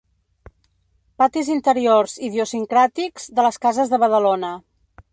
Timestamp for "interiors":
1.57-2.17